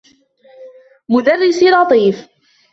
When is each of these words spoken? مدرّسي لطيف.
مدرّسي 1.09 1.65
لطيف. 1.69 2.27